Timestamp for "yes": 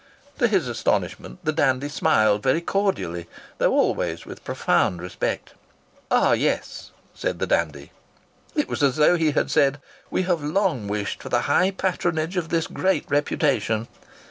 6.31-6.89